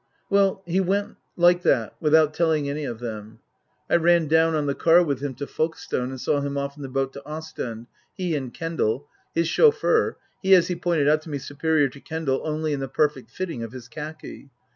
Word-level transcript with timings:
Well, 0.31 0.63
he 0.65 0.79
went 0.79 1.17
like 1.37 1.61
that 1.61 1.93
without 2.01 2.33
telling 2.33 2.67
any 2.67 2.85
of 2.85 2.97
them. 2.97 3.37
I 3.87 3.97
ran 3.97 4.27
down 4.27 4.55
on 4.55 4.65
the 4.65 4.73
car 4.73 5.03
with 5.03 5.19
him 5.21 5.35
to 5.35 5.45
Folkestone 5.45 6.09
and 6.09 6.19
saw 6.19 6.41
him 6.41 6.57
off 6.57 6.75
on 6.75 6.81
the 6.81 6.89
boat 6.89 7.13
to 7.13 7.23
Ostend, 7.23 7.85
he 8.15 8.35
and 8.35 8.51
Kendal, 8.51 9.07
his 9.35 9.47
chauffeur 9.47 10.17
he, 10.41 10.55
as 10.55 10.69
he 10.69 10.75
pointed 10.75 11.07
out 11.07 11.21
to 11.21 11.29
me, 11.29 11.37
superior 11.37 11.87
to 11.89 11.99
Kendal 11.99 12.41
only 12.43 12.73
in 12.73 12.79
the 12.79 12.87
perfect 12.87 13.29
fitting 13.29 13.61
of 13.61 13.73
his 13.73 13.87
khaki. 13.87 14.49